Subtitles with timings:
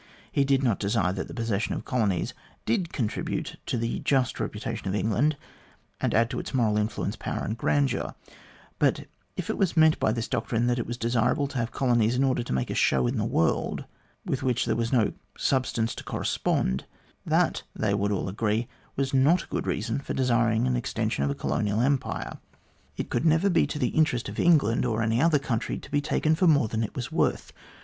[0.31, 2.33] He did not deny that the possession of colonies
[2.65, 5.37] did contri bute to the just reputation of England,
[5.99, 8.15] and add to its moral influence, power, and grandeur;
[8.79, 9.05] but,
[9.37, 12.23] if it was meant by this doctrine that it was desirable to have colonies in
[12.23, 13.85] order to make a show in the world,
[14.25, 16.85] with which there was no substance to correspond,
[17.23, 21.29] that, they would all agree, was not a good reason for desiring an extension of
[21.29, 22.39] a colonial empire.
[22.97, 26.01] It never could be to the interest of England, or any other country, to be
[26.01, 27.53] taken for more than it was worth.